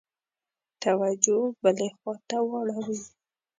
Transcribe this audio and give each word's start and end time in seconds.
توجه 0.83 1.41
بلي 1.63 1.87
خواته 1.97 2.37
واړوي. 2.49 2.99